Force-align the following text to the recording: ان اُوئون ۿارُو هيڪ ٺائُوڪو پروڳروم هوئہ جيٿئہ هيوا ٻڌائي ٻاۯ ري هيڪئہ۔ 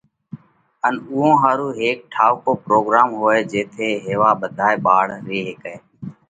ان 0.85 0.93
اُوئون 1.09 1.33
ۿارُو 1.41 1.67
هيڪ 1.79 1.97
ٺائُوڪو 2.13 2.53
پروڳروم 2.65 3.09
هوئہ 3.19 3.39
جيٿئہ 3.51 3.89
هيوا 4.05 4.29
ٻڌائي 4.41 4.75
ٻاۯ 4.85 5.01
ري 5.27 5.39
هيڪئہ۔ 5.47 5.75